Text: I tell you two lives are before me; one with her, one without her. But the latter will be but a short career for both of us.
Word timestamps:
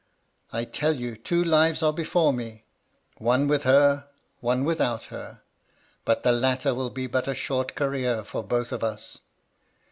I 0.51 0.65
tell 0.65 0.93
you 0.93 1.15
two 1.15 1.43
lives 1.43 1.83
are 1.83 1.93
before 1.93 2.33
me; 2.33 2.63
one 3.19 3.47
with 3.47 3.61
her, 3.65 4.07
one 4.39 4.65
without 4.65 5.05
her. 5.13 5.41
But 6.05 6.23
the 6.23 6.31
latter 6.31 6.73
will 6.73 6.89
be 6.89 7.05
but 7.05 7.27
a 7.27 7.35
short 7.35 7.75
career 7.75 8.23
for 8.23 8.41
both 8.43 8.71
of 8.71 8.83
us. 8.83 9.19